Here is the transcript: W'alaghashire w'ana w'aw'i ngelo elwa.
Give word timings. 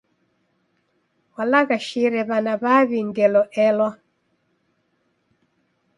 W'alaghashire 1.33 2.21
w'ana 2.29 2.53
w'aw'i 2.61 2.99
ngelo 3.07 3.43
elwa. 3.67 3.89